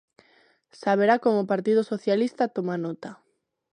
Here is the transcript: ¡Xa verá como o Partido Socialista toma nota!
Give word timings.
¡Xa 0.79 0.91
verá 1.01 1.15
como 1.23 1.37
o 1.41 1.49
Partido 1.53 1.81
Socialista 1.91 2.53
toma 2.55 2.75
nota! 2.85 3.11